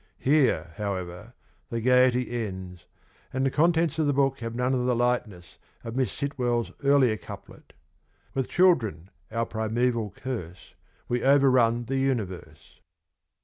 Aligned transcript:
Here, 0.17 0.73
however, 0.77 1.35
the 1.69 1.79
gaiety 1.79 2.31
ends 2.47 2.87
and 3.31 3.45
the 3.45 3.51
contents 3.51 3.99
of 3.99 4.07
the 4.07 4.13
book 4.13 4.39
have 4.39 4.55
none 4.55 4.73
of 4.73 4.85
the 4.87 4.95
lightness 4.95 5.59
of 5.83 5.95
Miss 5.95 6.11
Sitwell's 6.11 6.71
earlier 6.83 7.17
couplet: 7.17 7.73
With 8.33 8.49
children 8.49 9.11
our 9.31 9.45
primeval 9.45 10.09
curse 10.09 10.73
We 11.07 11.21
overrun 11.23 11.85
the 11.85 11.97
universe. 11.99 12.79